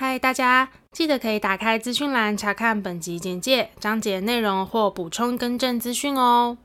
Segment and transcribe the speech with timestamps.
[0.00, 6.56] 嗨，大家记得可以打开资讯栏查看本集简介、章节内容或补充更正资讯哦。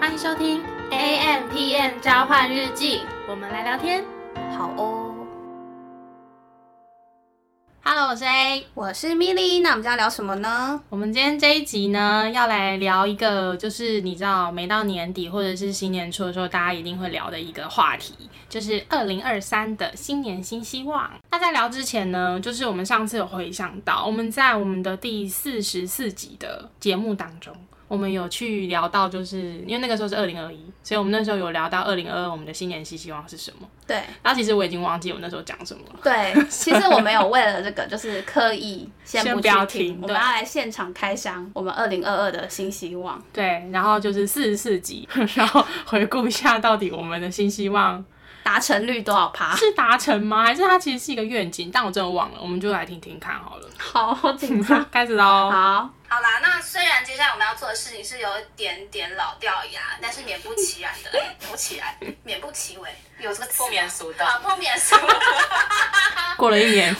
[0.00, 4.04] 欢迎收听 A M P M 交换日记，我们来聊天。
[4.58, 5.05] 好哦。
[7.88, 8.66] Hello，我是 A。
[8.74, 10.82] 我是米莉，那我们今天要聊什么呢？
[10.88, 18.12] 我们今天这一集呢，要来聊一个，就是你知道，每到年底或者是新年初的时候，大家一定会聊的一个话题，
[18.48, 21.08] 就是二零二三的新年新希望。
[21.30, 27.54] 那在聊之前呢，就是我们上次有回想到，我们在我们的第四十四集的节目当中。
[27.88, 33.68] 我们有去聊到，就是因为那个时候是二零二一，所以我们那时候有聊到二零二二我们的新年新希望是什么。
[33.86, 36.00] 对然后其实我已经忘记我那时候讲什么了。
[36.02, 43.22] 对，其实我们有为了这个，就是刻意先不要去听，我们要来现场开箱我们二零二二的新希望。
[43.32, 48.04] 对，然后就是四十四集， 然后回顾一下到底我们的新希望
[48.42, 49.54] 达成率多少趴？
[49.54, 50.44] 是达成吗？
[50.44, 51.70] 还是它其实是一个愿景？
[51.72, 53.68] 但我真的忘了，我们就来听听看好了。
[53.78, 54.84] 好好紧张。
[54.90, 55.50] 开始喽。
[55.50, 55.88] 好，
[56.66, 61.10] 虽然接下来我们要做的事情是有一点点老掉牙，但是免不其然的，
[61.48, 64.96] 不其然，免不其为，有这个不免俗的啊，不免俗。
[66.36, 66.94] 过了一年，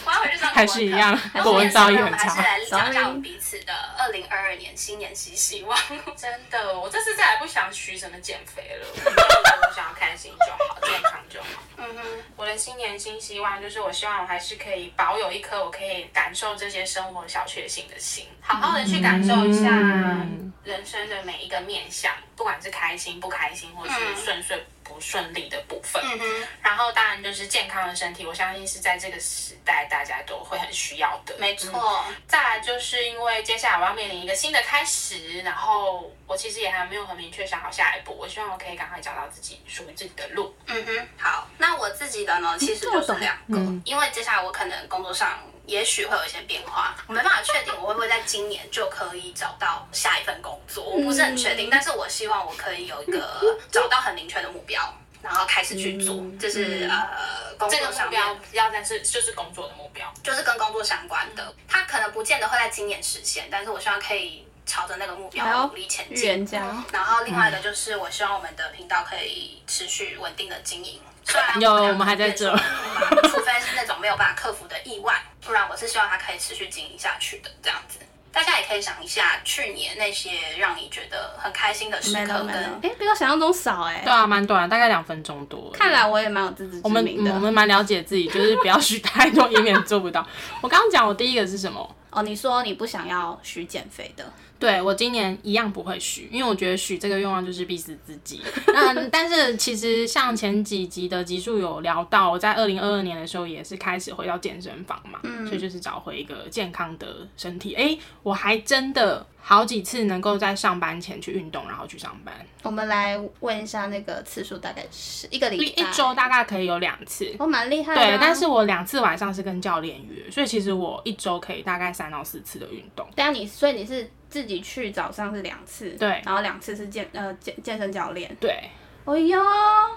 [0.55, 2.42] 还是一样国文造诣很我们还是差。
[2.42, 5.78] 来讲讲 Sorry 我们彼此的二零二二年新年新希望。
[6.17, 11.48] 真的，我这次再也不想许什么减肥了， 我想要开心就好，健康就好。
[11.78, 12.03] 嗯哼，
[12.37, 26.03] 我的新年新希望就是，我希望我还是可以保有一颗我可以感受这些生活小确幸的心，好好的去感受一下嗯人生的每一个面向，不管是开心不开心，或是嗯顺遂不顺利的部分。
[26.05, 31.37] 嗯哼，然后当然就是健康的身体，我相信是在这个时代大家都会很需要的。
[31.39, 32.05] 没错。
[32.27, 38.17] 再来就是因为接下来我要面临一个新的开始，然后我其实也还没有很明确想好下一步。
[38.19, 40.53] 我希望我可以赶快找到自己属于自己的路。
[40.67, 54.81] 嗯哼，好，那我自己的呢，其实就是两个，嗯因为接下来我可能工作上也许会有一些变化，我没办法确定我会不会在今年就可以找到下一份工作，我不是很确定，但是我希望我可以有一个 找到很明确的目标，
[55.22, 60.12] 然后开始去做，这是呃工这个作上面目标要但是就是工作的目标。
[60.22, 66.47] 就是跟工作相关的，它可能不见得会在今年实现，但是我希望可以朝着那个目标要努力前进。
[66.93, 71.00] 然后另外一个就是，我希望我们的频道可以持续稳定的经营。
[71.26, 77.98] 虽然有我们还在这除非是那种没有办法克服的意外，不然我是希望它可以持续经营下去的这样子。
[78.32, 84.12] 大家也可以想一下，去年那些让你觉得很开心的时刻跟，哎，比我想象中少哎对。
[84.12, 85.70] 啊，蛮短的，大概两分钟多。
[85.72, 87.31] 看来我也蛮有自知我们之明的。
[87.31, 90.26] 嗯我们蛮了解自己，就是不要许太多，以免做不到。
[90.60, 91.97] 我刚刚讲我第一个是什么？
[92.10, 98.41] 哦，你说你不想要许减肥的，对我今年一样不会许，因为我觉得许这个愿望就是逼死自己。
[98.69, 107.75] 那但是其实像前几集的集数有聊到，我在二零二二年的时候也是开始回到健身房嘛，所以就是找回一个健康的身体。
[107.75, 117.34] 诶，我还真的好几次能够在上班前去运动，然后去上班，我们来问一下那个次数，大概是一个礼拜一周大概可以有两次。
[117.39, 118.06] 我蛮厉害的啊。
[118.06, 123.06] 对，但是我两次晚上是跟教练约，所以其实我一周可以大概三到四次的运动。
[123.15, 128.36] 等一下你，所以你是自己去早上是两次，对然后两次是健呃健健身教练。
[128.38, 128.69] 对
[129.06, 129.42] 哦哟，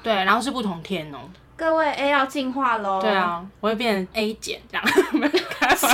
[0.01, 1.17] 对，然后是不同天哦。
[1.57, 3.01] 各位 A 要进化喽。
[3.01, 5.89] 对，啊，我会变成 A 减这样， 没有开玩笑。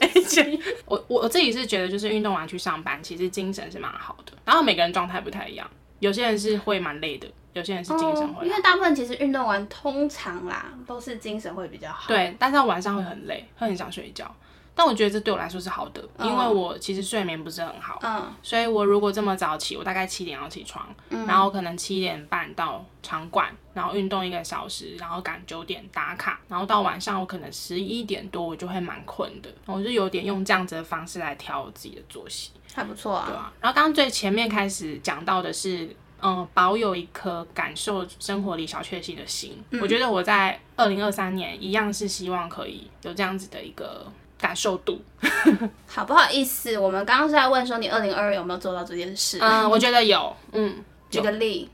[0.00, 4.32] A 减，我我我自己是觉得，就是运动完去上班，其实精神是蛮好的。
[4.46, 8.44] 然后每个人状态不太一样，有些人是会蛮累的，有些人是精神哦，会好。
[8.44, 14.34] 因为大部分其实运动完通常啦都是精神会比较好。，对，但是晚上会很累，会很想睡觉。
[14.74, 33.26] 但我觉得这对我来说是好的，因为我其实睡眠不是很好，嗯，所以我如果这么早起，我大概七点要起床，然后可能七点半到场馆，然后运动一个小时，然后赶九点打卡，然后到晚上我可能十一点多我就会蛮困的，我就有点用这样子的方式来调我自己的作息，还不错啊。
[33.28, 33.52] 对啊。
[33.60, 35.94] 然后刚刚最前面开始讲到的是。
[36.26, 44.10] 嗯，保有一颗感受生活里小确幸的心，我觉得我在二零二三年一样是希望可以有这样子的一个
[44.44, 45.00] 感受度。
[45.88, 49.38] 好不好意思，我们刚刚是在问说你二零二二有没有做到这件事？
[49.40, 51.70] 嗯，我觉得有，嗯，举个例，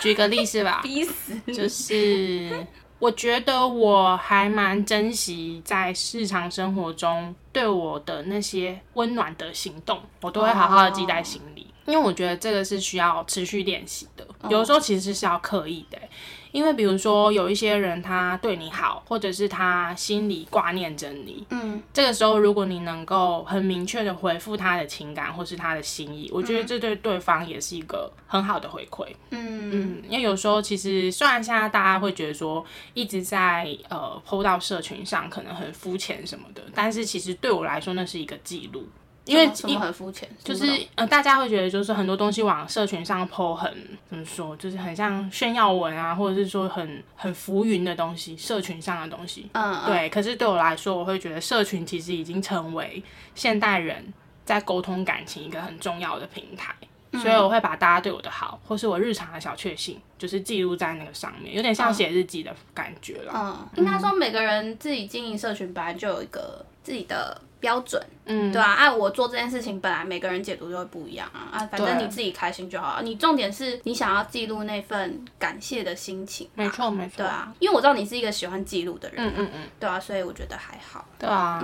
[0.00, 0.80] 举个例是吧？
[0.82, 1.38] 逼死。
[1.52, 2.66] 就是
[2.98, 11.68] 我觉得我还蛮珍惜在日常生活中对我的那些温暖的行动，我都会好好的记在心里。
[11.86, 16.10] 因为我觉得这个是需要持续练习的，有的时候其实是要刻意的欸、
[16.52, 29.06] 因为比如说有一些人他对你好，或者是他心里挂念着你，嗯，这个时候如果你能够很明确的回复他的情感或是他的心意，我觉得这对对方也是一个很好的回馈。
[29.30, 29.70] 嗯。
[29.72, 38.84] 嗯，因为有时候其实虽然现在大家会觉得说一直在呃 PO 到社群上可能很肤浅什么的，但是其实对我来说那是一个记录，
[39.30, 43.72] 因为什么很肤浅，就是听不懂呃，大家会觉得就是很多东西往社群上 PO 很
[44.08, 49.48] 怎么说，就是很像炫耀文啊，或者是说很很浮云的东西，社群上的东西。
[49.52, 53.02] 嗯，嗯，对，可是对我来说，我会觉得社群其实已经成为
[53.34, 54.12] 现代人
[54.44, 56.74] 在沟通感情一个很重要的平台。
[57.20, 63.32] 所以我会把大家对我的好，或是我日常的小确幸，就是记录在那个上面，有点像写日记的感觉了。
[63.34, 73.00] 嗯，应该说每个人自己经营社群本来就有一个自己的标准，嗯，对啊，按我做这件事情，本来每个人解读就会不一样啊，啊，反正你自己开心就好。
[73.02, 77.18] 你重点是你想要记录那份感谢的心情，没错没错。
[77.18, 81.06] 对啊，因为我知道你是一个喜欢记录的人，嗯嗯嗯，对啊，所以我觉得还好。
[81.18, 81.60] 对啊。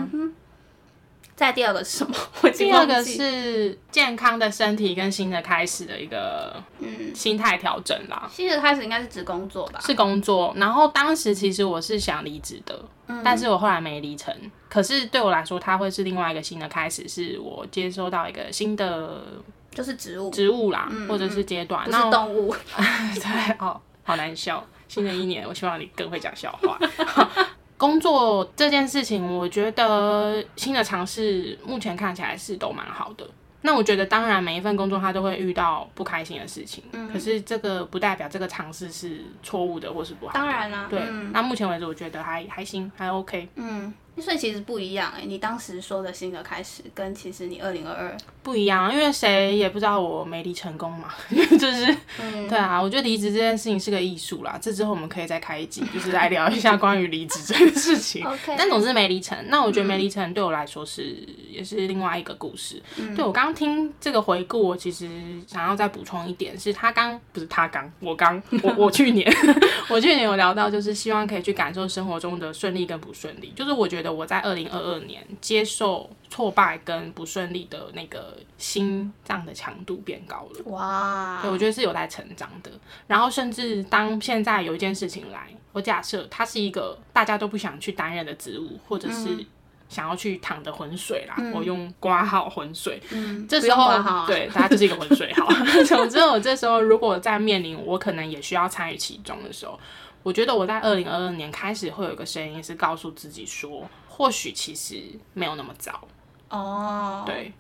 [1.37, 2.17] 再第二个是什么？
[2.43, 8.29] 我第二个是健康的身体跟新的开始的一个嗯，心态调整啦。
[8.33, 9.79] 新的开始应该是指工作吧？
[9.85, 14.35] 是工作，然后当时其实我是想离职的，嗯但是我后来没离成。
[14.71, 19.23] 可是对我来说，它会是另外一个新的开始，是我接收到一个新的
[19.71, 21.85] 就是植物，植物啦，或者是阶段。
[21.85, 22.55] 不那是动物。
[23.15, 24.67] 对，哦，好难笑。
[24.89, 26.79] 新的一年，我希望你更会讲笑话。
[27.77, 33.27] 工作这件事情，我觉得新的尝试目前看起来是都蛮好的。
[33.63, 40.39] 那我觉得，当然每一份工作他都会遇到不开心的事情，嗯可是这个不代表这个尝试是错误的或是不好的。
[40.39, 41.01] 当然啦对。
[41.01, 48.93] 嗯那目前为止，我觉得还还行，还 OK，嗯，所以其实不一样哎、你当时说的新的开始，跟其实你二零二二，不一样。
[48.93, 54.59] 因为谁也不知道我没离成功嘛， 就是嗯，对啊，我觉得离职这件事情是个艺术啦。
[54.61, 58.25] 这之后我们可以再开一集，就是来聊一下关于离职这件事情。
[58.27, 59.37] OK 但总之没离成。
[59.49, 61.17] 那我觉得没离成对我来说是、
[61.51, 62.83] 也是另外一个故事。
[63.15, 65.09] 对我刚听这个回顾，我其实
[65.47, 69.31] 想要再补充一点，是他刚不是他刚，我刚我我去年
[69.89, 73.53] 我去年有聊到，就是希望可以去感受生活中的顺利跟不顺利。
[73.55, 80.63] 就是我觉得我在二零二二年接受挫败跟不顺利的那个心脏的强度变高了。
[80.67, 82.71] 哇，对，我觉得是有在成长的。
[83.07, 89.45] 然后甚至当现在有一件事情来，我假设它是一个大家都不想去担任的职务，或者是
[89.89, 93.01] 想要去淌的浑水啦，我用挂号浑水。
[93.13, 95.47] 嗯，这时候对，它就是一个浑水号。
[95.87, 99.79] 总之，我这时候如果在面临我可能也需要参与其中的时候，
[100.27, 105.01] 我觉得我在二零二二年开始会有一个声音是告诉自己说，或许其实
[105.35, 106.03] 没有那么糟。
[106.49, 107.53] 哦，，对，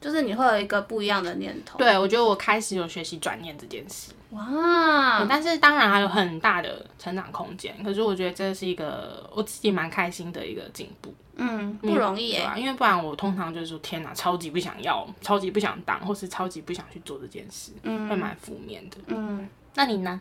[0.00, 4.12] 就是你会有一个不一样的念头，，对我觉得我开始有学习转念这件事。
[4.30, 7.74] 哇，但是当然还有很大的成长空间。
[7.82, 18.98] 可是我觉得这是一个我自己蛮开心的一个进步，嗯，不容易耶，对啊，因为不然我通常就是说天哪，超级不想要，超级不想当，或是超级不想去做这件事，嗯会蛮负面的。
[19.08, 20.20] 嗯，那你呢？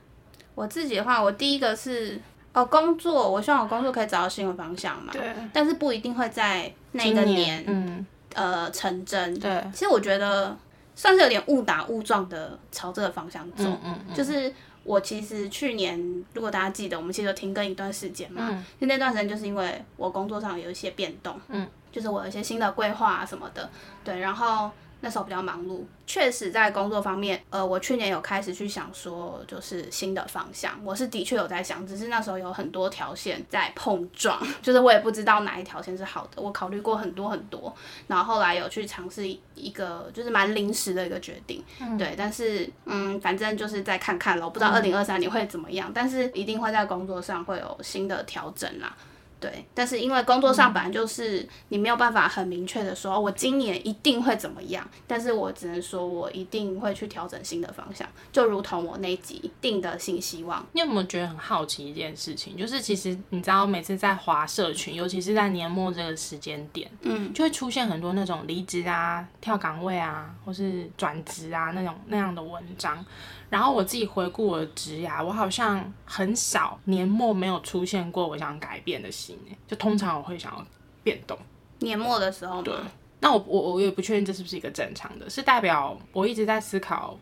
[0.61, 2.21] 我自己的话，我第一个是
[2.53, 8.05] 哦，工作，我希望我工作可以找到新的方向嘛，对，但是不一定会在那今个年嗯，
[8.35, 10.55] 呃成真，对，其实我觉得
[10.95, 14.53] 算是有点误打误撞的朝这个方向走，嗯嗯嗯，就是
[14.83, 15.97] 我其实去年，
[16.33, 18.63] 如果大家记得，我们其实有停更一段时间嘛，嗯。
[18.79, 23.67] 就那段时间就是因为我工作上有一些变动，嗯，就是我有一些新的规划啊什么的，
[24.03, 24.69] 对，然后
[25.01, 37.75] 那时候比较忙碌，确实在工作方面，呃，我去年有开始去想说，就是新的方向，我是的确有在想，只是那时候有很多条线在碰撞， 就是我也不知道哪一条线是好的，我考虑过很多很多，
[38.07, 41.63] 然后后来有去尝试一个就是蛮临时的一个决定，
[41.97, 48.95] 对，但是嗯，反正就是再看看了，我不知道二零二三年会怎么样，但是一定会在工作上会有新的调整啦。
[49.41, 60.63] 对，但是因为工作上本来就是你没有办法很明确的说，哦我今年一定会怎么样，但是我只能说我一定会去调整新的方向，就如同我那集定的新希望。
[60.73, 62.55] 你有没有觉得很好奇一件事情？
[62.55, 73.03] 就是其实你知道，每次在华社群，尤其是在年末这个时间点，嗯，就会出现很多那种离职啊、跳岗位啊，或是转职啊那种那样的文章。
[73.51, 80.65] 然后我自己回顾我的职涯，我好像很少年末没有出现过我想改变的心欸就通常我会想要
[81.03, 81.37] 变动。
[81.79, 82.73] 年末的时候对，，
[83.19, 87.17] 那我我我也不确定这是不是一个正常的，是代表我一直在思考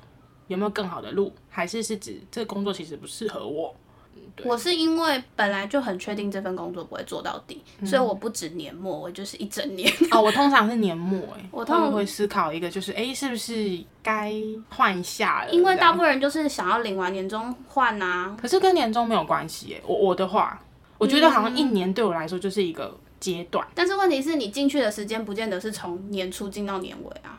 [0.47, 3.88] 有没有更好的路，还是是指这个工作其实不适合我，对
[4.43, 9.91] 我是因为本来就很确定这份工作不会做到底，嗯所以我不止年末，我就是一整年。
[10.11, 14.33] 哦，我通常是年末哎， 我通常会思考一个，就是哎、诶是不是该
[14.69, 15.51] 换一下了？
[15.53, 20.61] 因为大部分人就是想要领完年终换啊，可是跟年终没有关系哎，我我的话，
[20.97, 23.65] 我觉得好像一年对我来说就是一个阶段。
[23.73, 27.38] 但是问题是你进去的时间不见得是从年初进到年尾啊。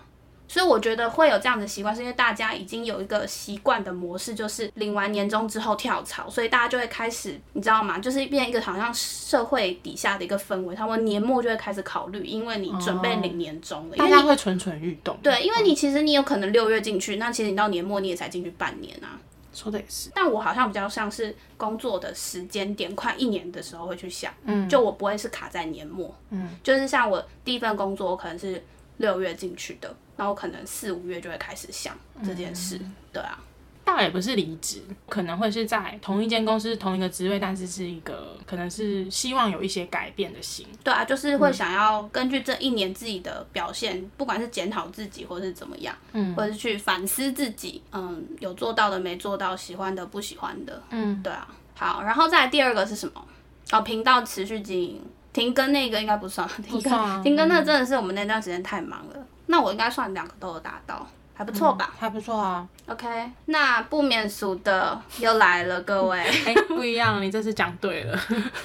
[0.50, 8.00] 所以我觉得会有这样的习惯，是因为大家已经有一个习惯的模式，就是领完年终之后跳槽，所以大家就会开始，你知道吗？
[8.00, 15.16] 就是变一个好像社会底下的一个氛围，他们年末就会开始考虑，因为你准备领年终了，因大家会蠢蠢欲动。
[15.22, 19.20] 对，因为你其实你有可能六月进去，那其实你到年末你也才进去半年啊。
[19.52, 28.62] 说的也是，但我好像比较像是工作的时间点快一年的时候会去想，嗯，就我不会是卡在年末，嗯，就是像我第一份工作，我可能是
[29.00, 32.78] 六月进去的，然后我可能四五月就会开始想这件事，
[33.10, 33.42] 对啊，
[33.82, 40.66] 倒也不是离职，可能会是在同一间公司同一个职位，但是是一个可能是希望有一些改变的心。
[40.84, 51.48] 对啊，就是会想要根据这一年自己的表现，不管是检讨自己，或是怎么样，嗯，或者是去反思自己，嗯，有做到的没做到，喜欢的不喜欢的，嗯，对啊。
[51.74, 53.26] 好，然后再来第二个是什么？
[53.72, 59.16] 哦，频道持续经营，停更那个应该不算，停更、停更那真的是我们那段时间太忙了。
[59.46, 66.20] 那我应该算两个都有达到，还不错吧、还不错啊，o k 那不免俗的又来了，各位。
[66.46, 68.16] 哎、不一样，你这次讲对了，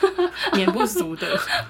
[0.53, 1.27] 免不 俗的，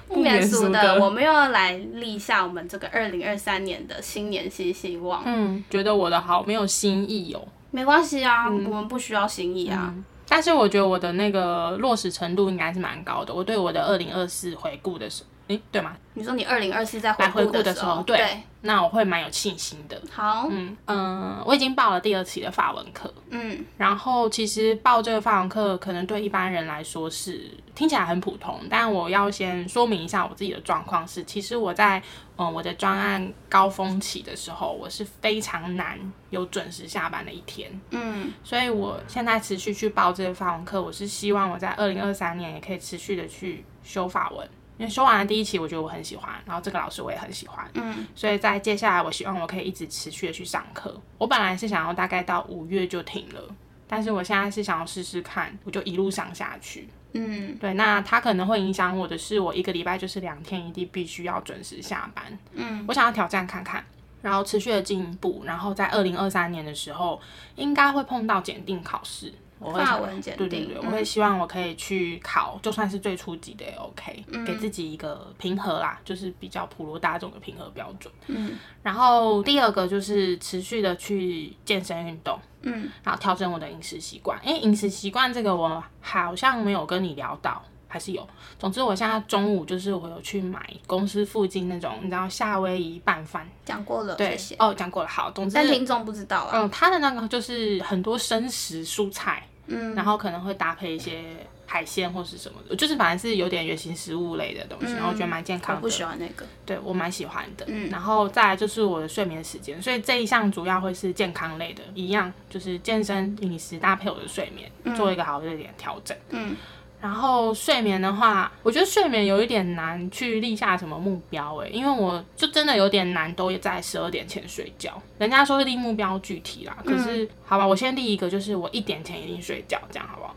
[0.08, 5.22] 不免俗的，我们又要来立下我们这个二零二三年的新年新希望。
[5.24, 7.40] 嗯，觉得我的好没有新意哦。
[7.70, 9.94] 没关系啊，我们不需要新意啊。
[10.28, 13.32] 但是我觉得我的那个落实程度应该是蛮高的。
[13.32, 15.96] 我对我的二零二四回顾的时候，诶，对吗？
[16.14, 20.00] 你说你二零二四在来回顾的时候，对，那我会蛮有信心的。
[20.10, 32.02] 好，嗯嗯，我已经报了第二期的法文课，嗯然后其实报这个法文课可能对一般人来说是听起来很普通，但我要先说明一下我自己的状况是，其实我在
[32.38, 35.98] 嗯我的专案高峰期的时候，我是非常难
[36.30, 44.48] 有准时下班的一天，嗯所以我现在持续去报这个法文课，我是希望我在二零二三年也可以持续的去修法文。
[44.78, 51.00] 因为修完了第一期，我觉得我很喜欢，然后这个老师我也很喜欢，嗯所以在接下来，我希望我可以一直持续的去上课。
[51.18, 53.42] 我本来是想要大概到五月就停了，
[53.88, 56.88] 但是我现在是想要试试看，我就一路上下去。
[57.12, 62.38] 嗯对，那它可能会影响我的是，我一个礼拜就是两天一定必须要准时下班。
[62.52, 63.82] 嗯，我想要挑战看看，
[64.20, 67.18] 然后持续的进步，然后在二零二三年的时候，
[67.54, 69.32] 应该会碰到检定考试。
[69.58, 78.12] 我会想法文检定对对对，嗯我会希望我可以去考，就算是最初级的也 OK，、给自己一个平和啦，就是比较普罗大众的平和标准。
[78.26, 84.38] 嗯然后第二个就是持续的去健身运动，嗯，然后调整我的饮食习惯。
[84.44, 88.26] 因为饮食习惯这个我好像没有跟你聊到，还是有。
[88.58, 94.56] 总之我现在中午就是我有去买公司附近那种你知道夏威夷拌饭，讲过了，对谢谢。
[94.58, 95.08] 哦，讲过了。
[95.08, 96.50] 好，总之但听众不知道啊。
[96.54, 101.22] 嗯，他的那个就是很多生食蔬菜，嗯然后可能会搭配一些
[101.68, 105.80] 海鲜或是什么的，就是反正是有点原型食物类的东西，然后我觉得蛮健康的。
[105.82, 106.46] 不喜欢那个。
[106.64, 107.64] 对我蛮喜欢的。
[107.68, 116.16] 嗯然后再来就是我的睡眠时间，所以这一项主要会是健康类的，一样就是健身、饮食搭配我的睡眠，做一个好的一点调整。
[116.30, 116.56] 嗯
[117.00, 125.00] 然后睡眠的话，我觉得睡眠有一点难去立下什么目标诶，因为我就真的有点难都在十二点前睡觉。
[125.18, 130.36] 人家说立目标具体啦，可是、好吧，我先立一个，就是我一点前一定睡觉，这样好不好？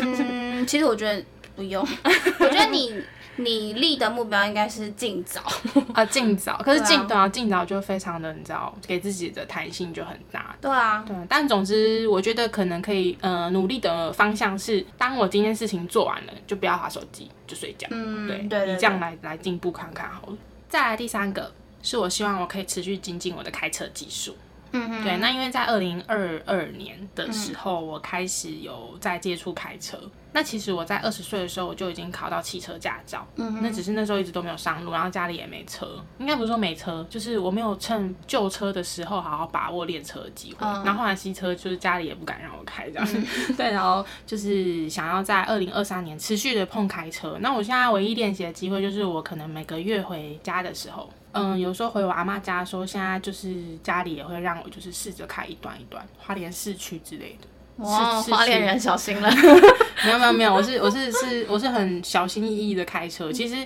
[0.00, 1.22] 嗯，其实我觉得
[1.56, 1.86] 不用，
[2.40, 2.94] 我觉得你
[3.38, 5.40] 你立的目标应该是尽早。
[5.94, 10.54] 啊，尽早， 可是尽对啊，尽早就非常的，你知道，给自己的弹性就很大。
[10.60, 17.88] 对啊，对，但总之，我觉得可能可以，呃，努力的方向是，当我今天事情做完了，就不要划手机，就睡觉。
[17.90, 20.36] 嗯，对，对对以这样来来进步看看好了。
[20.68, 21.52] 再来第三个，
[21.82, 24.36] 是我希望我可以持续精进我的开车技术。
[24.72, 29.98] 嗯嗯，对，那因为在二零二二年的时候，我开始有在接触开车。
[30.30, 33.26] 那其实我在二十岁的时候，我就已经考到汽车驾照。
[33.36, 35.88] 嗯，那只是那时候一直都没有上路，然后家里也没车。
[36.18, 40.58] 应该不是说没车，就是我没有趁旧车的时候好好把握练车的机会。
[40.66, 43.08] 嗯然后后来新车就是家里也不敢让我开这样。
[43.56, 47.38] 对，然后就是想要在二零二三年持续的碰开车。
[47.40, 51.08] 那我现在唯一练习的机会就是我可能每个月回家的时候。
[51.32, 57.46] 嗯，有时候回我阿妈家的时候，现在就是家里也会让我就是试着开一段一段花莲市区之类的。
[57.84, 59.30] 哇，花莲人小心了。
[60.04, 63.32] 没有没有没有，我是我是是我是很小心翼翼的开车。
[63.32, 63.56] 其实，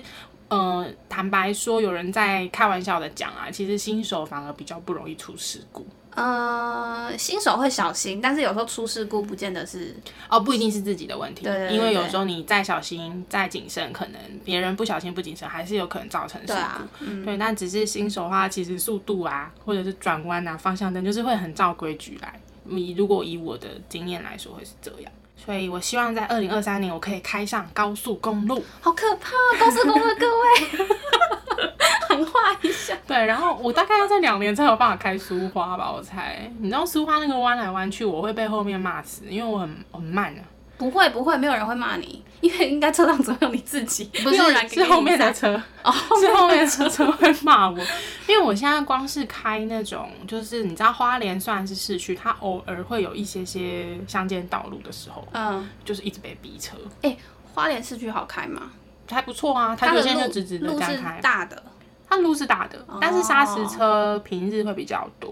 [0.49, 5.87] 呃，坦白说，有人在开玩笑的讲啊，其实新手反而比较不容易出事故。
[6.15, 9.95] 呃，新手会小心，但是有时候出事故不见得是
[10.29, 16.53] 哦，不一定是自己的问题，对对对因为有时候你再小心、再谨慎，可能别人不小心、不谨慎，还是有可能造成事故。
[16.53, 22.39] 对啊，嗯，对，但只是新手的话，其实速度啊，或者是转弯啊、方向灯，就是会很照规矩来。
[22.65, 25.11] 你如果以我的经验来说，会是这样。
[25.35, 28.63] 所以我希望在二零二三年，我可以开上高速公路。
[28.79, 30.42] 好可怕、哦，高速公路的各位。
[33.13, 36.51] 对，然后我大概要在两年才有办法开苏花吧，我猜。
[36.59, 40.41] 你知道苏花那个弯来弯去，我会被后面骂死，因为我很很慢啊。
[40.75, 47.77] 不会不会，没有人会骂你，因为应该车上只有你自己，不是，是后面的的车， 哦，是后面的车车会骂我，
[48.27, 57.15] 因为我现在光是开那种，就是你知道花莲虽然是市区，它偶尔会有一些些乡间道路的时候，嗯，就是一直被逼车，哎、
[57.53, 58.71] 花莲市区好开吗？
[59.09, 59.75] 还不错啊。
[59.79, 61.63] 它有些它的路就直直的路是这样开，大的，
[62.13, 65.31] 它路是大的，但是砂石车平日会比较多。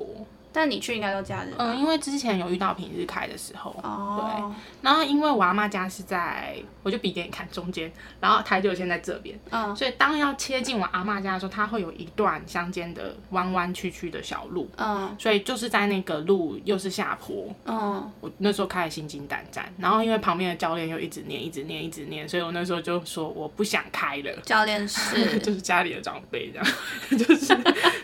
[0.53, 1.53] 但你去应该都假日。
[1.57, 9.75] 嗯，因为之前有遇到平日开的时候，哦，然后因为我阿妈家是在，我就比给你看中间，然后台九线在这边，嗯。
[9.75, 15.15] 所以当要切进我阿妈家的时候，它会有一段乡间的弯弯曲曲的小路，嗯。
[15.17, 24.31] 所以就是在那个路又是下坡，嗯，我那时候开始心惊胆战，然后因为旁边的教练又一直念、一直念、一直念，所以我那时候就说我不想开了。
[24.43, 25.21] 教练是。
[25.41, 26.65] 就是家里的长辈这样，
[27.17, 27.55] 就是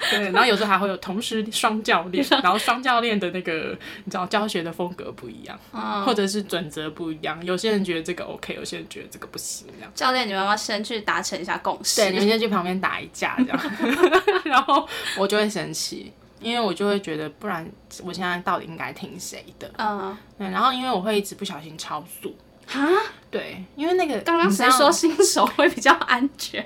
[0.09, 9.91] 对，然后有时候还会有同时双教练， 然后双教练的那个你知道教学的风格不一样，嗯或者是准则不一样，有些人觉得这个 OK，有些人觉得这个不行，这样。
[9.95, 12.01] 教练，你们要不要先去达成一下共识？
[12.01, 13.59] 对，你们先去旁边打一架这样，
[14.45, 17.67] 然后我就会生气，因为我就会觉得，不然
[18.03, 19.69] 我现在到底应该听谁的？
[19.77, 22.35] 嗯，对，然后因为我会一直不小心超速，
[22.67, 22.85] 哈，
[23.31, 26.63] 对，因为那个刚刚谁说新手会比较安全？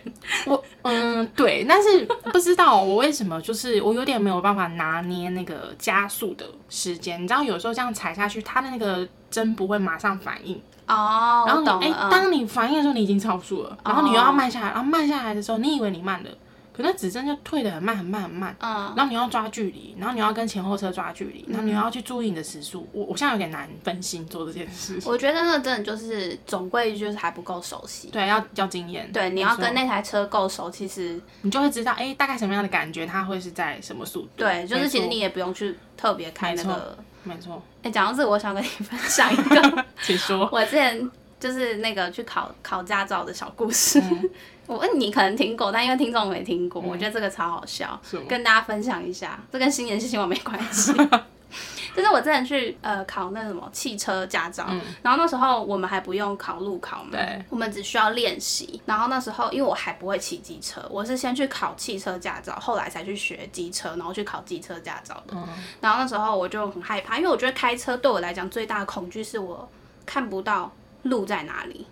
[0.48, 2.04] 我嗯对，但是
[2.34, 7.22] 不知道我为什么，就是我有点没有办法拿捏那个加速的时间。
[7.22, 16.30] 你知道，有时候这样踩下去，它的那个针不会马上反应，哦，然后你哎、当你反应的时候，你已经超速了，然后你又要慢下来，然后慢下来的时候，你以为你慢了，
[16.74, 18.56] 可那指针就退得很慢很慢很慢。
[18.60, 22.88] 嗯，然后你要抓距离，然后你要跟前后车抓距离，然后你要去注意你的时速。
[22.92, 25.12] 我我现在有点难分心做这件事情。
[25.12, 28.10] 我觉得那真的就是总归就是还不够熟悉。
[28.10, 29.12] 对，要要经验。
[29.12, 34.30] 对，你要跟那台车够熟，其实你就会知道，哎、大概什么样的感觉，它会是在什么速度。
[34.38, 36.98] 对，就是其实你也不用去特别开那没个。
[37.24, 40.50] 没错，哎，讲到这个，我想跟你分享一个 请说。
[40.52, 41.12] 我之前
[41.42, 44.00] 就是那个去考考驾照的小故事。
[44.00, 44.30] 嗯
[44.68, 49.38] 我问你可能听过，但因为听众没听过，我觉得这个超好笑，跟大家分享一下。
[49.52, 50.94] 这跟新年新希望没关系。
[51.94, 54.66] 就是我之前去呃考那什么汽车驾照，
[55.02, 58.82] 然后那时候我们还不用考路考嘛，我们只需要练习。
[58.86, 65.36] 然后那时候因为我还不会骑机车，我是先去考汽车驾照，后来才去学机车，然后去考机车驾照的。
[65.82, 69.70] 然后那时候我就很害怕，因为我觉得开车对我来讲最大的恐惧是我
[70.06, 70.72] 看不到
[71.04, 71.86] 路在哪里。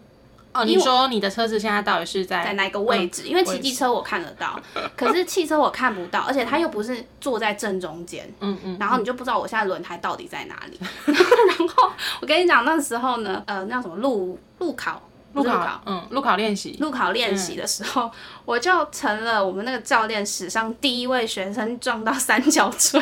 [0.52, 3.22] 哦，你说你的车子现在到底是在在哪一个位置？
[3.28, 4.60] 因为骑机车我看得到，
[4.98, 10.80] 可是汽车我看不到，而且它又不是坐在正中间，嗯嗯，然后你就不知道我现在轮胎到底在哪里。
[11.06, 15.00] 然后我跟你讲，那时候呢，呃，那叫什么路路考，
[15.34, 18.10] 路路考，嗯，路考练习，路考练习的时候，
[18.44, 23.00] 我就成了我们那个教练史上第一位学生撞到三角锥，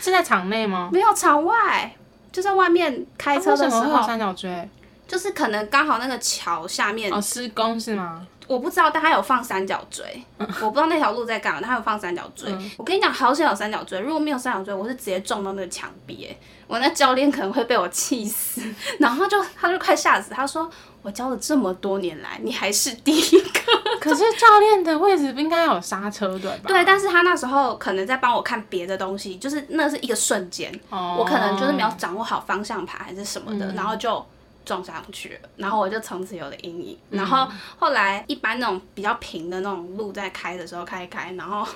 [0.00, 0.88] 是在场内吗？
[0.90, 1.94] 没有场外，
[2.32, 4.66] 就在外面开车的时候，么会有三角锥？
[5.10, 8.24] 就是可能刚好那个桥下面哦，施工是吗？
[8.46, 12.50] 我不知道，但他有放三角锥，我不知道那条路在干嘛，他有放三角锥。
[12.52, 18.62] 嗯我跟你讲，好险有三角锥，如果没有三角锥，我是直接撞到那个墙壁，哎，我那教练可能会被我气死，
[18.98, 20.68] 然后就他就快吓死，他说
[21.02, 23.60] 我教了这么多年来，你还是第一个。
[24.00, 26.64] 可是教练的位置不应该有刹车对吧？
[26.66, 34.26] 对，但是他那时候可能在帮我看别的东西，就是那是一个瞬间，哦我可能就是没有掌握好方向盘还是什么的，然后就
[34.70, 36.96] 撞上去了，然后我就从此有了阴影。
[37.10, 41.66] 然后后来一般那种比较平的那种路在开的时候开一开，然后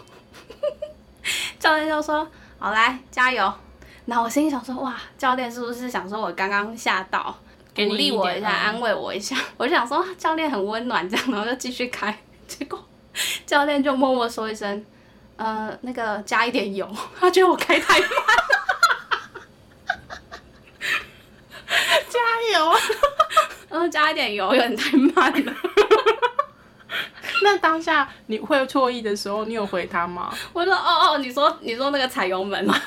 [1.59, 2.25] 教练就说
[2.57, 3.53] ：“好来加油。”
[4.07, 7.37] 然后我心里想说：“哇，教练是不是想说我刚刚吓到？”
[7.75, 9.37] 鼓励我一下，安慰我一下。
[9.57, 12.17] 我就想说，啊教练很温暖，这样，然后就继续开。
[12.47, 12.79] 结果
[13.45, 14.87] 教练就默默说一声
[15.37, 18.09] ：“呃，那个加一点油。”他觉得我开太慢，
[22.53, 22.73] 加油！
[23.71, 25.53] 嗯，加一点油有点太慢了。
[27.43, 30.33] 那当下你会错意的时候，你有回他吗？
[30.53, 32.75] 我说：“哦哦，你说你说那个踩油门吗？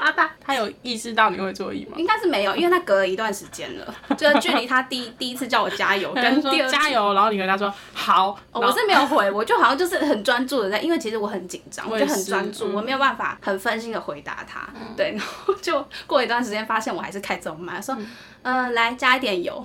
[0.00, 1.92] 啊，他他有意识到你会做意吗？
[1.96, 14.68] 应该是没有，因为他隔了一段时间了，就距离他第第一次叫我加油 跟跟第二次加，油，然后你跟他说好，哦我是没有回，我就好像就是很专注的在，因为其实我很紧张，我就很专注，嗯我没有办法很分心的回答他。
[14.96, 17.96] 对，然后就过一段时间发现我还是开这么慢，说，
[18.42, 19.62] 嗯、来加一点油。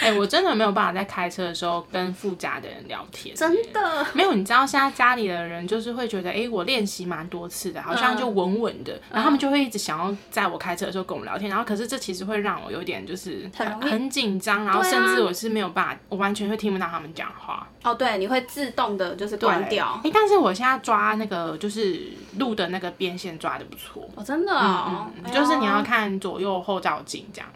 [0.00, 3.34] 哎、我真的没有办法在开车的时候跟副驾的人聊天。
[3.34, 17.66] 真的，没有，你知道现在家里的人就是会觉得，哎、我练习蛮多次的，好像就稳稳的，然后他们就会一直想要在我开车的时候跟我聊天，然后可是这其实会让我有点就是很很紧张，然后甚至我是没有办法，我完全会听不到他们讲话。
[17.82, 20.10] 哦，对，你会自动的就是关掉哎、。
[20.14, 24.08] 但是我现在抓那个就是路的那个边线抓的不错。
[24.14, 25.80] 哦，真的哦，哎就是你要。
[25.80, 27.50] 看左右后照镜这样。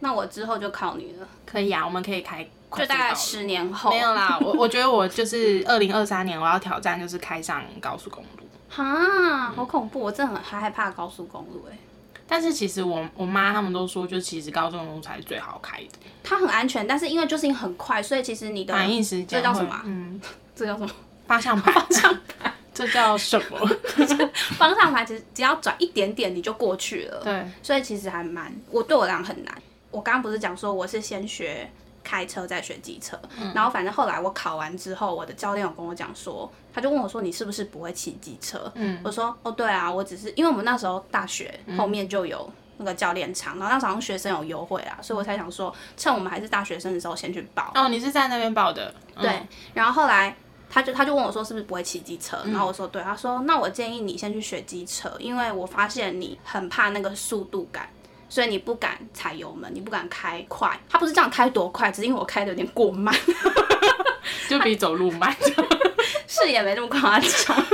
[0.00, 3.90] 那我之后就靠你了，可以啊，我们可以开快就大概十年后。
[3.90, 8.44] 没有啦，我我觉得我就是二零二三年我要挑战就是开上高速公路。
[8.70, 9.98] 哈，好恐怖！
[9.98, 11.78] 我真的很害怕高速公路，哎，
[12.26, 15.88] 但是其实我我妈他们都说，就其实高速公路才是最好开的，
[16.22, 20.20] 它很安全，但是因为就是很快，所以其实你的反应时间这叫什么啊嗯，
[20.54, 20.90] 这叫什么？
[21.26, 23.58] 方向盘，方向盘，这叫什么？
[24.58, 27.22] 方向盘其实只要转一点点你就过去了。
[27.24, 29.62] 对，所以其实还蛮，我对我来讲很难。
[29.98, 31.68] 我刚刚不是讲说我是先学
[32.04, 33.18] 开车再学机车，
[33.54, 38.70] 然后反正后来我考完之后，我的教练有跟我讲说，他就问我说你是不是不会骑机车？
[38.76, 42.48] 嗯我说哦对啊，我只是因为我们那时候大学后面就有。
[42.80, 47.72] 那个教练场，然后那时候学生有优惠啊，所以我才想说，趁我们还是大学生的时候先去报。
[47.74, 49.42] 哦，你是在那边报的，嗯对，
[49.74, 50.36] 然后后来
[50.70, 57.88] 他就他就问我说是不是不会骑机车，然后我说对，他说那我建议你先去学机车，因为我发现你很怕那个速度感。
[58.28, 60.78] 所以你不敢踩油门，你不敢开快。
[60.88, 63.14] 他不是这样开多快，只是因为我开的有点过慢，
[64.48, 65.34] 就比走路慢。
[66.28, 67.66] 是也没那么夸张。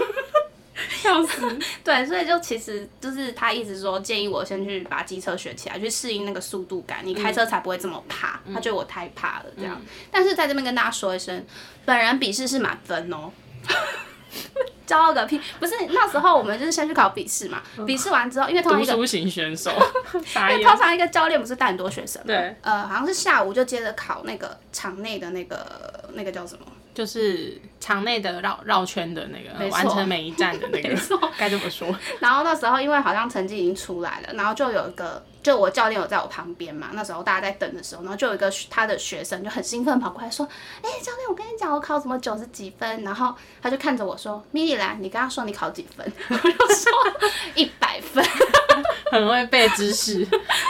[0.88, 1.58] 笑死！
[1.84, 8.40] 对，所以就其实就是他一直说建议我先去把机车学起来，去适应那个速度感，你开车才不会这么怕。
[8.52, 9.78] 他觉得我太怕了这样。
[10.10, 11.44] 但是在这边跟大家说一声，
[11.84, 13.30] 本人笔试是满分哦。
[14.86, 15.40] 骄傲个屁！
[15.58, 19.70] 不是那时候我们就是先去考笔试嘛，笔试完之后，因为通常一个读书型选手，
[20.50, 20.76] 因为通。
[20.76, 26.66] 常一个教练不是带很多学生嘛，对，呃，好像是下午就接着考那个场内的那个那个叫什么？
[26.92, 30.94] 就是场内的绕绕圈的那个，完成每一站的那个，
[31.38, 31.88] 该这么说。
[32.20, 40.48] 然后那时候因为好像成绩已经出来了，然后就有一个，就我教练有在我旁边嘛，那时候大家在等的时候，然后就有一个他的学生就很兴奋跑过来说
[40.80, 46.92] ：“哎、教练，我跟你讲，我考什么九十几分。”然后他就看着我说：“米莉兰，你刚刚说你考几分？” 我就说
[47.54, 48.24] 一百分。
[49.12, 50.26] 很会背知识。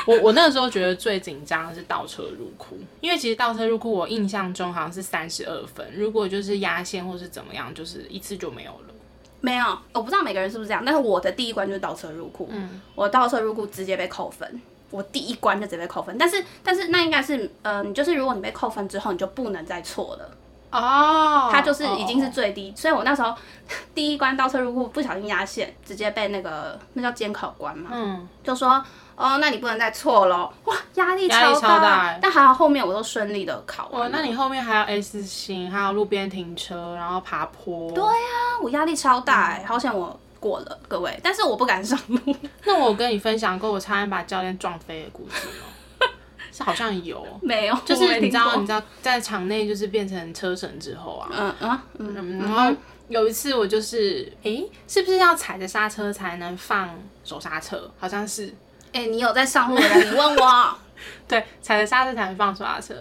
[0.06, 8.94] 我我那个时候觉得最紧张的是倒车入库，因为其实倒车入库我印象中好像是三十二分，如果就是压线或是怎么样，就是一次就没有了。
[9.44, 14.60] 没有，我不知道每个人是不是这样，但是我的第一关就是倒车入库，嗯我倒车入库直接被扣分。
[14.90, 20.30] 我第一关就直接被扣分，但是但是那应该是，呃，你就是如果你被扣分之后，你就不能再错了。
[20.70, 23.34] 哦它就是已经是最低，所以我那时候
[23.94, 28.84] 第一关倒车入库不小心压线，直接被那个那叫监考官嘛，嗯，就说
[29.16, 34.18] 哦，那你不能再错喽，哇，压力超超大欸但还好后面我都顺利的考哇，完哇。
[34.18, 37.90] 那你后面还有 S 型，还有路边停车，然后爬坡。
[37.92, 42.36] 对啊，我压力超大哎、好险我过了，各位，但是我不敢上路。
[42.64, 46.08] 那我跟你分享过我差点把教练撞飞的故事吗？
[46.52, 52.76] 是 好像有，没有，就是你知道，你知道，在场内就是变成车神之后啊，嗯嗯嗯嗯，然后
[53.08, 56.90] 有一次我就是，诶，是不是要踩着刹车才能放
[57.24, 57.90] 手刹车？
[57.98, 58.54] 好像是，
[58.94, 60.78] 哎、你有在上路的，你问我。
[61.28, 62.94] 对，踩着刹车才能放手刹车。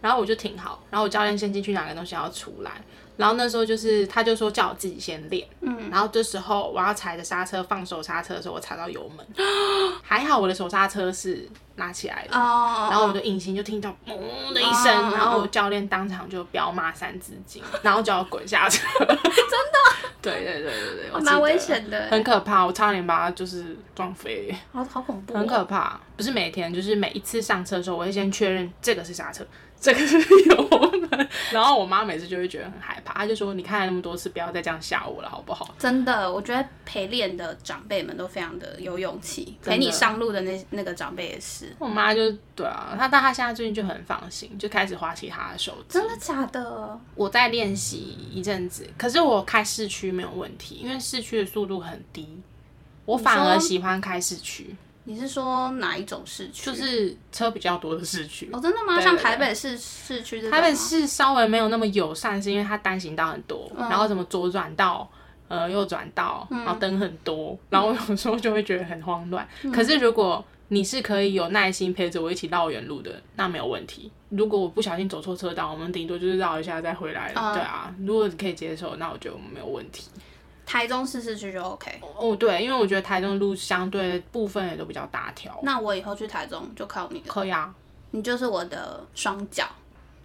[0.00, 2.70] 然后我就停好，然后我教练先进去拿个东西要出来，
[3.18, 9.26] 然后那时候就是他就说叫我自己先练，嗯，然后这时候我要踩着刹车放手刹车的时候，我踩到油门，
[10.02, 18.86] 还好我的手刹车是拉起来的，哦，然后我的引擎就听到嗡的一声，哦然后我教练当场就彪骂三字经， 然后叫我滚下车。
[18.96, 20.08] 真的？
[20.20, 22.08] 对对对对对，蛮危险的。
[22.10, 25.98] 很可怕，我差点把它就是撞飞，好好恐怖、哦，很可怕。
[26.16, 29.46] 不是每天，就是每一次上车的时候，我会先确认这个是刹车，
[29.80, 30.68] 这个是油
[31.10, 35.74] 门，然后我妈每次就会觉得很害怕，她就说你看了那么多次，不要再这样吓我了，好不好？
[35.78, 41.72] 真的，我觉得陪练的长辈们都非常的有勇气，陪你上路的那那个长辈也是。
[41.78, 45.98] 我妈就对啊，她但她现在最近就很放心，就开始花起她的手机。
[45.98, 47.00] 真的假的？
[47.14, 52.40] 我在练习一阵子，可是我开市区没有问题，因为市区的速度很低，
[53.04, 54.74] 我反而喜欢开市区，
[55.08, 56.66] 你是说哪一种市区？
[56.66, 58.50] 就是车比较多的市区。
[58.52, 59.00] 哦，真的吗？
[59.00, 65.10] 像对对台北市市区台北市稍微没有那么友善，是因为它单行道很多，然后什么左转道。
[65.48, 69.48] 呃，右转道，然后灯很多，然后我有时候就会觉得很慌乱。
[69.72, 74.12] 可是如果你是可以有耐心陪着我一起绕远路的，那没有问题。
[74.28, 77.32] 如果我不小心走错车道，我们顶多就是绕一下再回来。
[77.34, 80.10] 嗯对啊，如果你可以接受，那我觉得我们没有问题。
[80.68, 81.98] 台中市市区就 OK。
[82.14, 85.58] 哦，对，因为我觉得台中路相对部分也都比较大条。
[85.62, 87.72] 那我以后去台中就靠你了，可以啊，
[88.10, 89.66] 你就是我的双脚，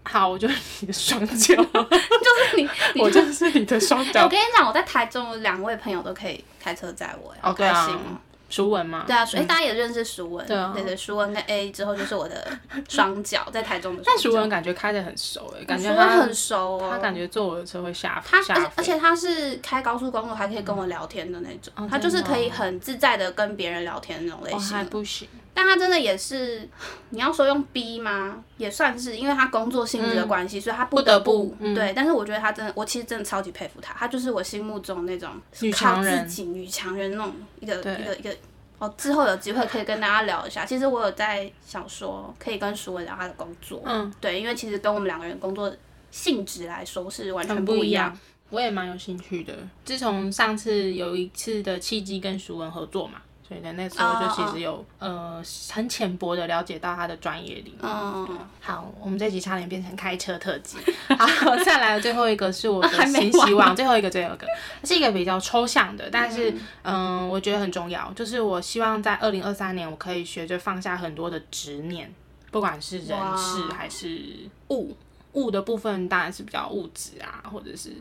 [0.04, 4.30] 好，我就是你的双脚， 就是你，你 我就是你的双脚我。
[4.30, 8.20] 跟你讲，我在台中有两位朋友都可以开车载我，哎好哦对啊开心哦。
[8.54, 9.04] 熟文吗？
[9.08, 12.48] 对啊，所以大家也认识熟文，对啊对对，舒文跟 A 之后就是我的
[12.88, 14.04] 双脚，在台中的。
[14.06, 24.62] 但熟文感觉开的很熟哎，感觉他很熟哦，他感觉坐我的车会下他而而且他是开高速公路还可以跟我聊天的那种，他就是可以很自在的跟别人聊天那种类型哦。
[24.62, 25.28] 还不行。
[25.54, 26.68] 但他真的也是，
[27.10, 28.44] 你要说用逼吗？
[28.58, 31.94] 也算是，因为他工作性质的关系，所以他不得不对。
[31.96, 35.30] 但是我觉得他真的，我其实真的超级佩服他，他就是我心目中那种
[35.62, 38.36] 女靠强人自己女强人那种一个一个一个。
[38.80, 40.66] 哦，之后有机会可以跟大家聊一下。
[40.66, 45.74] 其实我有在想说，可以跟舒文聊他的工作，嗯，对，因为其实跟我们两个人工作
[46.12, 48.18] 性质来说是完全不一样。
[48.50, 49.54] 我也蛮有兴趣的。
[49.86, 57.78] 自从上次有一次的契机跟熟文合作嘛，所以呢那时候就其实有呃很浅薄的了解到他的专业领域。
[57.82, 60.78] 嗯，好，我们这集差点变成开车特辑。
[61.10, 64.48] 好，再来最后一个是我的 新希望，最后一个最后一个。
[64.84, 66.54] 是一个比较抽象的，但是
[66.84, 72.14] 嗯、我觉得很重要，就是我希望在二零二三年我可以学着放下很多的执念，
[72.52, 74.96] 不管是人事还是物，
[75.34, 77.92] 物的部分当然是比较物质啊，或者是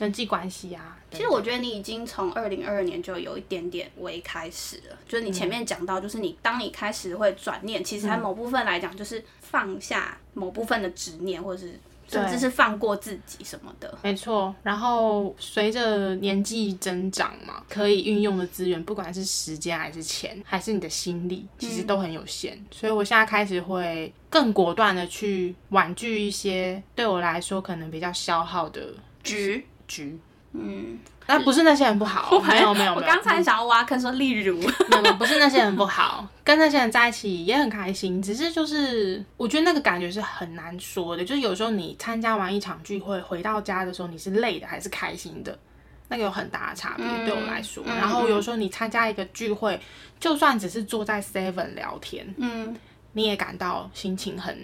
[0.00, 0.98] 人际关系啊。
[1.12, 13.98] 其实我觉得你已经从二零二二年就有一点点微开始了，就是你前面讲到，就是你当你开始会转念，其实在某部分来讲，就是放下某部分的执念，或者是甚至是放过自己什么的。
[14.02, 22.56] 没错，然后随着年纪增长嘛，可以运用的资源，不管是时间还是钱，还是你的心力，其实都很有限。
[22.70, 30.18] 所以我现在开始会更果断的去婉拒一些对我来说可能比较消耗的局，局。
[30.52, 45.56] 嗯，但不是那些人不好，没有没有我，刚才想要挖坑说，例如，没有，不是那些人不好，跟那些人在一起也很开心，只是就是我觉得那个感觉是很难说的，就是有时候你参加完一场聚会回到家的时候，你是累的还是开心的，
[46.08, 47.84] 那个有很大的差别、对我来说。
[47.86, 47.96] 嗯。
[47.96, 49.80] 然后有时候你参加一个聚会，
[50.18, 52.76] 就算只是坐在 Seven 聊天，嗯。
[53.12, 54.56] 你也感到心情很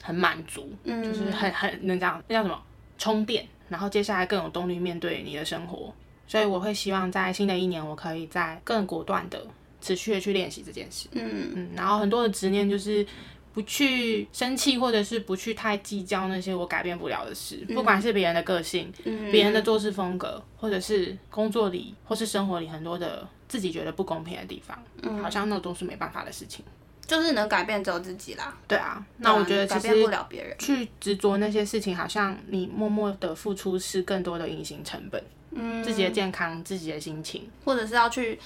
[0.00, 2.60] 很满足，嗯，就是很很能这样，那叫什么？
[2.96, 5.92] 充电，然后接下来更有动力面对你的生活。
[6.26, 9.46] 所以我会希望在新的一年，我可以再更果断的、
[9.80, 11.08] 持续的去练习这件事。
[11.12, 13.06] 嗯嗯，然后很多的执念就是
[13.52, 26.64] 不去生气，或者是不去太计较那些我改变不了的事，不管是别人的个性、嗯别人的做事风格，或者是工作里或是生活里很多的自己觉得不公平的地方，嗯好像那都是没办法的事情。
[27.06, 28.54] 就是能改变只有自己啦。
[28.66, 30.56] 对啊，那我觉得改变其实不了别人。
[30.58, 37.48] 去执着那些事情，好像你默默的付出是更多的隐形成本，嗯，自己的健康、自己的心情。
[37.64, 38.38] 或者是要去。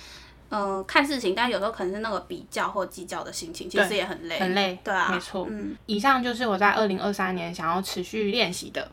[0.50, 8.90] 呃，看事情，但有时候可能是那个比较或计较的心情，其实也很累，很累对啊，没错嗯，以上就是我在二零二三年想要持续练习的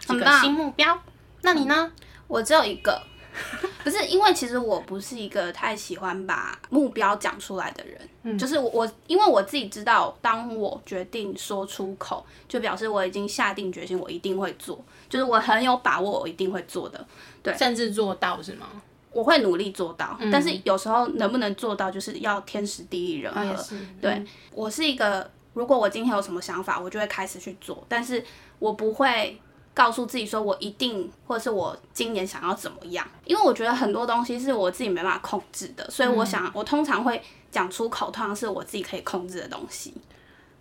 [0.00, 1.02] 几个新目标。
[1.40, 1.90] 那你呢？
[2.26, 3.02] 我只有一个，
[3.84, 17.06] 不是因为其实我不是一个太喜欢把目标讲出来的人，嗯就是我我因为我自己知道，当我决定说出口，就表示我已经下定决心，我一定会做，就是我很有把握，我一定会做的，
[17.42, 18.66] 对甚至做到是吗？
[19.10, 23.64] 我会努力做到，嗯但是有时候能不能做到，就是要天时地利人和。
[24.00, 28.22] 对我是一个，如果我今天有什么想法，我就会开始去做，但是
[28.58, 29.40] 我不会
[29.78, 39.94] 告诉自己说我一定，或者是我今年想要怎么样，因为我觉得很多东西是我自己没办法控制的，所以我想，我通常会讲出口，通常是我自己可以控制的东西。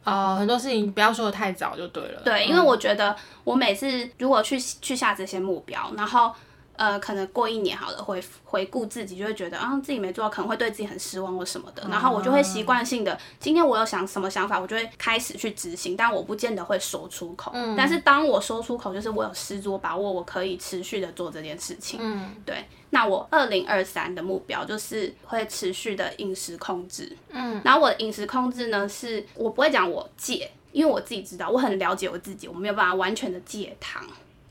[0.04, 2.22] 哦，很多事情不要说的太早就对了。
[2.24, 6.32] 对，因为我觉得我每次如果去去下这些目标，然后
[6.78, 11.86] 呃，可能过一年好了，回回顾自己，就会觉得啊自己没做到，可能会对自己很失望或什么的。
[11.90, 17.52] 然后我就会习惯性的，今天我有想什么想法，我就会开始去执行，但我不见得会说出口。
[17.76, 22.00] 但是当我说出口，就是我有十足把握，我可以持续的做这件事情。
[22.02, 27.18] 嗯对，那我二零二三的目标就是会持续的饮食控制。
[27.32, 34.06] 嗯，然后我的饮食控制呢，是我不会讲我戒，因为我自己知道，我很了解我自己，我没有办法完全的戒糖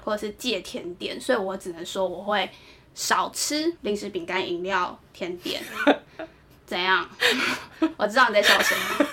[0.06, 2.48] 或者是戒甜点，所以我只能说我会
[2.94, 5.60] 少吃零食、饼干、饮料、甜点。
[6.64, 7.08] 怎样？
[7.98, 9.08] 我知道你在笑什么。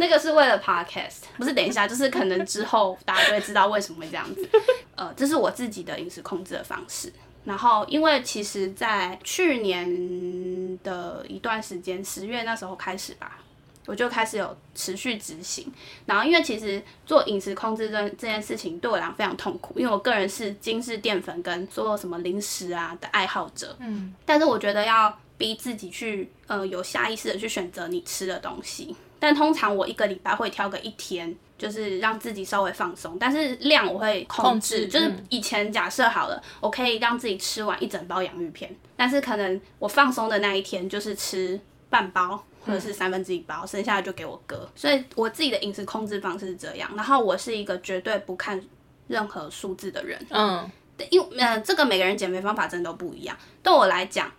[0.00, 4.48] 那个是为了 podcast，不是等一下，就是可能之后大家就会知道为什么会这样子。
[4.96, 7.12] 呃，这是我自己的饮食控制的方式。
[7.44, 13.38] 然后，因为其实，在去年的一段时间，十月那时候开始吧，
[13.86, 15.66] 我就开始有持续执行。
[16.06, 23.76] 然后因为其实做饮食控制这这件事情对我来讲非常痛苦，因为我个人是精致淀粉跟所有什么零食啊的爱好者。
[23.80, 28.94] 嗯，但是我觉得要逼自己去呃有下意识的去选择你吃的东西。
[29.18, 34.50] 但通常我一个礼拜会挑个一天，就是让自己稍微放松，但是量我会控制。
[34.50, 41.60] 控制就是嗯以前假设好了，我可以让自己吃完一整包洋芋片，但是可能我放松的那一天就是吃
[41.92, 42.42] 半包。
[42.64, 44.70] 或者是三分之一包，剩下的就给我哥。
[44.76, 46.88] 所以我自己的饮食控制方式是这样。
[46.94, 48.64] 然后我是一个绝对不看
[49.08, 50.70] 任何数字的人，嗯，
[51.10, 53.36] 因为呃，这个每个人减肥方法真的都不一样。
[53.64, 54.30] 对我来讲，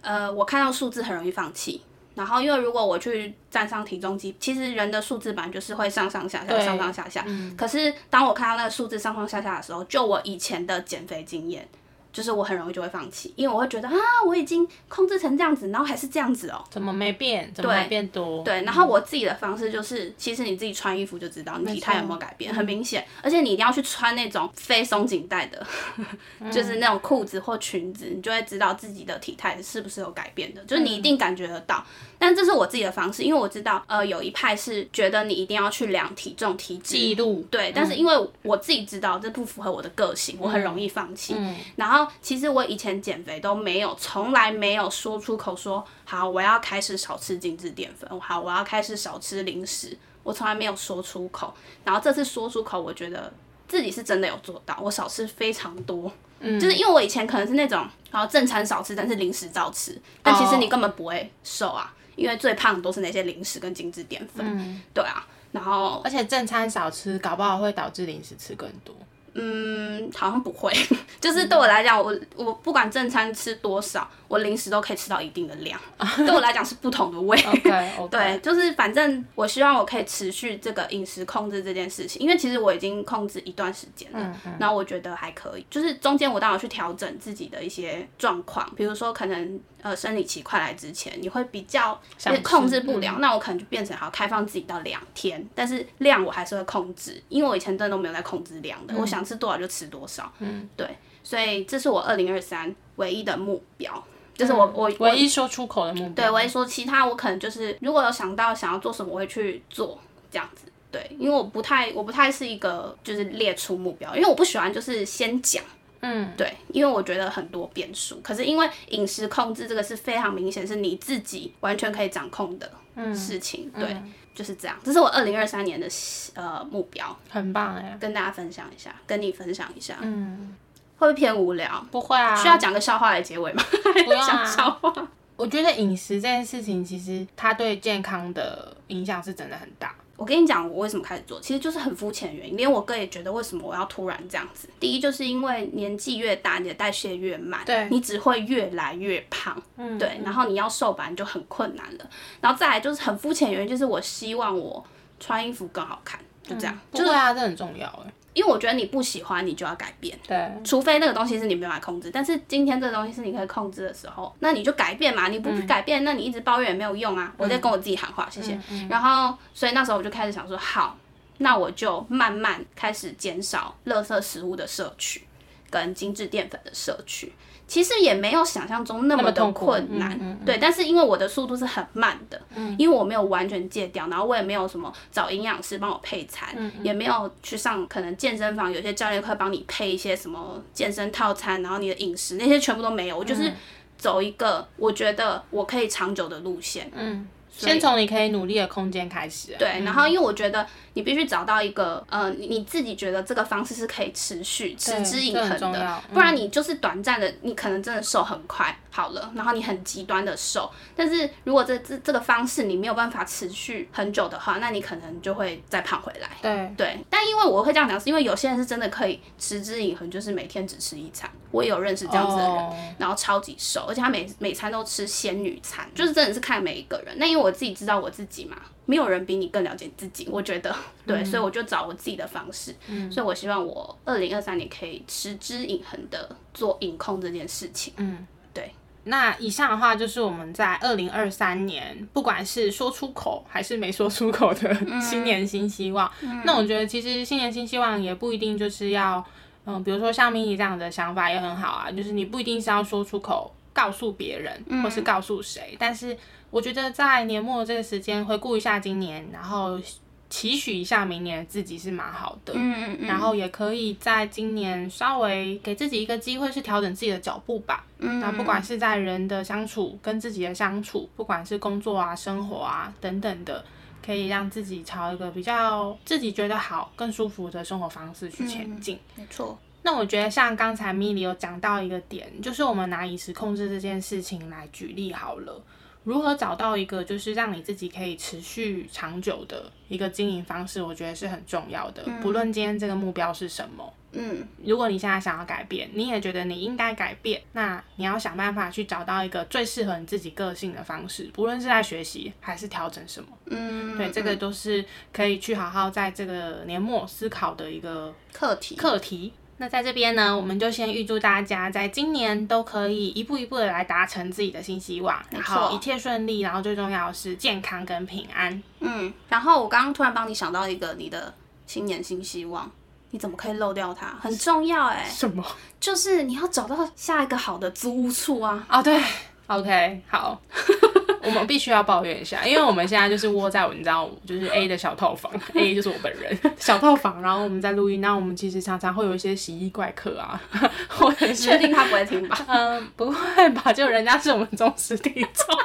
[0.00, 1.82] 呃，我看到数字很容易放弃。
[2.14, 7.26] 然后，因为如果我去站上体重机，其实人的数字本来就是会上上下下、上上下下。
[7.58, 11.68] 可是当我看到那个数字上上下下的时候，就我以前的减肥经验，
[12.12, 13.94] 就是我很容易就会放弃，因为我会觉得啊，
[14.26, 16.62] 我已经控制成这样子，然后还是这样子哦。
[16.70, 17.50] 怎么没变？
[17.54, 18.42] 怎么没变多？
[18.44, 23.06] 对，然后我自己的方式就是，其实你自己穿衣服就知道你体态有没有改变，很明显。
[23.22, 25.66] 而且你一定要去穿那种非松紧带的，
[26.52, 31.84] 就是那种裤子或裙子，你就会知道自己的体态是不是有改变的，就是你一定感觉得到。
[32.22, 41.34] 但这是我自己的方式，因为我知道，呃，有一派是觉得你一定要去量体重、体脂记录对，但是因为我自己知道这不符合我的个性，我很容易放弃。
[41.74, 51.52] 然后其实我以前减肥都没有，从来没有说出口说好，我要开始少吃精致淀粉，好，我要开始少吃零食，我从来没有说出口。
[51.82, 53.32] 然后这次说出口，我觉得
[53.66, 56.12] 自己是真的有做到，我少吃非常多。
[56.38, 64.82] 嗯就是因为我以前可能是那种，然后正餐少吃，但是零食照吃，但其实你根本不会瘦啊，因为最胖的都是那些零食跟精致淀粉。
[64.94, 68.94] 对啊，然后而且正餐少吃，搞不好会导致零食吃更多。
[69.34, 70.72] 嗯，好像不会，
[71.20, 75.80] 就是对我来讲，我我不管正餐吃多少，我零食都可以吃到一定的量，
[76.18, 77.38] 对我来讲是不同的味。
[78.10, 85.66] 对，就是反正我希望我可以持续这个饮食控制这件事情，因为其实我已经控制一段时间了，然后我觉得还可以。
[85.70, 100.86] 就是中间我当然有去调整自己的一些状况，比如说可能呃生理期快来之前，你会比较想控制不了，那我可能就变成好开放自己到两天，但是量我还是会控制，因为我以前真的都没有在控制量的，我想吃多少就吃多少，嗯，对，
[101.22, 104.04] 所以这是我二零二三唯一的目标。
[104.34, 106.24] 就是我我我唯一说出口的目标。
[106.24, 109.98] 对，我会说其他我可能就是如果有想到想要做什么，我会去做
[110.30, 110.64] 这样子。
[110.90, 115.62] 对，因为我不太我不太是一个就是列出目标，因为我不喜欢就是先讲。
[116.02, 122.70] 嗯，对，因为我觉得很多变数，可是因为饮食控制这个是非常明显，是你自己完全可以掌控的
[123.14, 123.96] 事情，对，
[124.34, 124.76] 就是这样。
[124.82, 125.86] 这是我二零二三年的
[126.34, 127.96] 呃目标，很棒哎。
[128.00, 130.56] 跟大家分享一下，跟你分享一下，嗯，
[130.98, 131.86] 会不会偏无聊？
[131.92, 133.62] 不会啊，需要讲个笑话来结尾吗？
[134.04, 134.92] 不用讲啊 笑话。
[135.36, 139.94] 我觉得饮食这件事情，其实它对健康的影响是真的很大。
[140.22, 142.56] 我跟你讲，我为什么开始做，其实就是很肤浅的原因。
[142.56, 144.68] 连我哥也觉得，为什么我要突然这样子？
[144.78, 152.08] 第一，就是因为年纪越大，你的代谢越慢，对你只会越来越胖，嗯，对，然后你要瘦本来就很困难了。
[152.40, 154.84] 然后再来就是很肤浅的原因，就是我希望我
[155.18, 156.78] 穿衣服更好看，就这样。
[156.92, 158.12] 就是啊，这很重要哎。
[158.34, 160.18] 因为我觉得你不喜欢，你就要改变。
[160.26, 165.28] 对，除非那个东西是你没办法控制，但是今天这个东西是你可以控制的时候，那你就改变嘛。
[165.28, 167.32] 你不去改变，那你一直抱怨也没有用啊。
[167.36, 168.58] 我在跟我自己喊话，谢谢。
[168.88, 170.96] 然后，所以那时候我就开始想说，好，
[171.38, 175.22] 那我就慢慢开始减少垃圾食物的摄取，
[175.70, 177.32] 跟精致淀粉的摄取。
[177.72, 180.58] 其实也没有想象中那么的困难，对。
[180.58, 182.38] 但是因为我的速度是很慢的，
[182.76, 186.50] 因为我没有完全戒掉，然后我也没有什么找营养师帮我配餐，
[186.82, 193.50] 也没有去上可能健身房，有些教练会帮你配一些什么健身套餐，然后你的饮食那些全部都没有，我就是
[193.96, 199.56] 走一个我觉得我可以长久的路线，嗯，先从你可以努力的空间开始啊。
[199.58, 216.28] 对，然后因为我觉得你必须找到一个，呃，你你自己觉得这个方式是可以持续、持之以恒的，不然你就是短暂的，你可能真的瘦很快好了，然后你很极端的瘦，但是如果这这这个方式你没有办法持续很久的话，那你可能就会再胖回来。
[216.42, 221.30] 对，对，但因为我会这样讲，是因为有些人是真的可以持之以恒，就是每天只吃一餐。
[221.50, 227.14] 我也有认识这样子的人，哦然后超级瘦，而且他每每餐都吃仙女餐，就是真的是看每一个人。
[227.18, 230.74] 那因为我自己知道我自己嘛，没有人比你更了解自己，我觉得
[231.06, 232.74] 对，所以我就找我自己的方式。
[233.10, 237.92] 所以我希望我二零二三年可以持之以恒的做影控这件事情。
[237.96, 238.72] 嗯，对。
[239.04, 246.08] 那以上的话就是我们在二零二三年，不管是说出口还是没说出口的新年新希望。
[246.44, 249.24] 那我觉得其实新年新希望也不一定就是要，
[249.66, 255.76] 嗯，比如说像 mini 这样的想法也很好啊，就是你不一定是要说出口告诉别人，嗯或是告诉谁。
[255.78, 256.16] 但是
[256.50, 259.80] 我觉得在年末这个时间回顾一下今年，然后
[260.28, 262.54] 期许一下明年的自己是蛮好的。
[262.56, 267.84] 嗯嗯然后也可以在今年稍微给自己一个机会，是调整自己的脚步吧。
[267.98, 273.64] 嗯那不管是在人的相处、跟自己的相处，不管是工作啊、生活啊等等的，
[274.04, 278.98] 可以让自己朝一个比较自己觉得好、更舒服的生活方式去前进。
[279.14, 285.62] 没错，那我觉得像刚才米莉有讲到一个点，就是我们拿饮食控制这件事情来举例好了。
[286.04, 292.02] 如何找到一个就是让你自己可以持续长久的一个经营方式，我觉得是很重要的。
[292.20, 303.28] 不论今天这个目标是什么，嗯如果你现在想要改变，你也觉得你应该改变，那你要想办法去找到一个最适合你自己个性的方式，不论是在学习还是调整什么。
[303.46, 309.32] 嗯，对，这个都是可以去好好在这个年末思考的一个课题，课题。
[309.62, 318.60] 那在这边呢，我们就先预祝大家在今年都可以一步一步的来达成自己的新希望，然错后一切顺利，然后最重要的是健康跟平安。
[318.80, 321.32] 嗯，然后我刚刚突然帮你想到一个你的
[321.64, 322.68] 新年新希望，
[323.12, 324.08] 你怎么可以漏掉它？
[324.20, 325.46] 很重要哎，什么？
[325.78, 328.66] 就是你要找到下一个好的租屋处啊。
[328.68, 329.00] 哦，对
[329.46, 330.40] ，OK，好，
[331.24, 340.40] 我们必须要抱怨一下，因为我们现在就是窝在我你知道，就是 A 的小套房，A 就是我本人 小套房，然后我们在录音，那我们其实常常会有一些洗衣怪客啊，
[340.88, 342.38] 或者是确定他不会听吧？
[342.48, 343.72] 嗯，不会吧？
[343.72, 345.56] 就人家是我们忠实听众，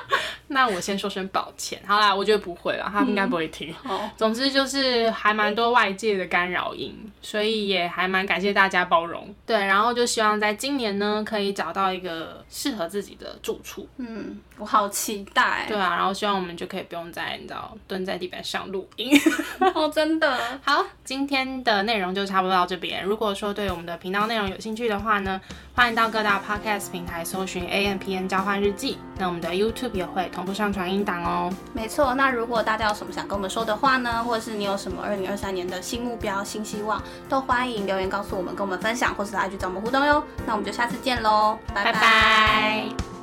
[0.50, 1.80] 那我先说声抱歉。
[1.86, 3.74] 好啦，我觉得不会啦，他应该不会听。
[3.84, 9.34] 哦，总之就是还蛮多外界的干扰音，所以也还蛮感谢大家包容。
[9.46, 13.88] 对，然后就希望在今年呢，可以找到一个适合自己的住处。
[13.98, 15.66] 嗯，我好期待。
[15.68, 19.12] 对啊，然后希望我们就可以不用再你知道蹲在地板上录音。
[19.76, 20.60] 哦，真的。
[20.64, 23.04] 好，今天的内容就差不多到这边。
[23.04, 25.40] 如果说对我们的频道内容有兴趣的话呢，
[25.76, 28.98] 欢迎到各大 podcast 平台搜寻 A M P N 交换日记。
[29.18, 31.52] 那我们的 YouTube 也会同步上传音档哦。
[31.74, 40.24] 没错，那如果大家有什么想跟我们说的话呢，或者是你有什么二零二三年的新目标、新希望，都欢迎留言告诉我们，跟我们分享，或是来去找我们互动哟。
[40.46, 43.17] 那我们就下次见喽，拜拜拜